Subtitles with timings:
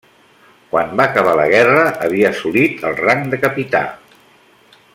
[0.69, 3.83] Quan va acabar la guerra havia assolit el rang de capità.